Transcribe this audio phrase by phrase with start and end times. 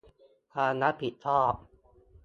[0.53, 1.53] ความรับผิดชอบ